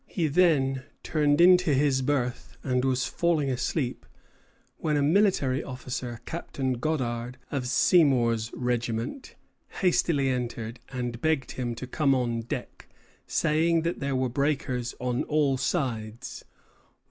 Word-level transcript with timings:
He 0.07 0.25
then 0.25 0.81
turned 1.03 1.39
into 1.39 1.75
his 1.75 2.01
berth, 2.01 2.57
and 2.63 2.83
was 2.83 3.05
falling 3.05 3.51
asleep, 3.51 4.03
when 4.77 4.97
a 4.97 5.03
military 5.03 5.63
officer, 5.63 6.21
Captain 6.25 6.73
Goddard, 6.73 7.37
of 7.51 7.67
Seymour's 7.67 8.51
regiment, 8.55 9.35
hastily 9.81 10.29
entered, 10.29 10.79
and 10.89 11.21
begged 11.21 11.51
him 11.51 11.75
to 11.75 11.85
come 11.85 12.15
on 12.15 12.39
deck, 12.41 12.89
saying 13.27 13.83
that 13.83 13.99
there 13.99 14.15
were 14.15 14.27
breakers 14.27 14.95
on 14.99 15.21
all 15.25 15.55
sides. 15.55 16.45